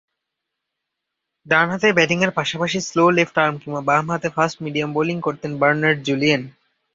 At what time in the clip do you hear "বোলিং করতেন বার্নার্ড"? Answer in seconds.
4.93-5.99